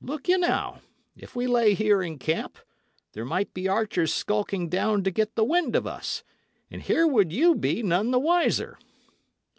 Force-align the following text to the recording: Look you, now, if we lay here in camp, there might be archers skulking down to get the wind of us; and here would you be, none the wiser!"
Look 0.00 0.28
you, 0.28 0.38
now, 0.38 0.80
if 1.14 1.36
we 1.36 1.46
lay 1.46 1.74
here 1.74 2.00
in 2.00 2.18
camp, 2.18 2.56
there 3.12 3.26
might 3.26 3.52
be 3.52 3.68
archers 3.68 4.14
skulking 4.14 4.70
down 4.70 5.04
to 5.04 5.10
get 5.10 5.34
the 5.34 5.44
wind 5.44 5.76
of 5.76 5.86
us; 5.86 6.24
and 6.70 6.80
here 6.80 7.06
would 7.06 7.34
you 7.34 7.54
be, 7.54 7.82
none 7.82 8.10
the 8.10 8.18
wiser!" 8.18 8.78